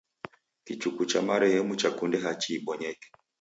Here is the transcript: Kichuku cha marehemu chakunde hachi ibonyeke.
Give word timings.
Kichuku 0.65 1.05
cha 1.05 1.21
marehemu 1.21 1.75
chakunde 1.75 2.17
hachi 2.17 2.55
ibonyeke. 2.55 3.09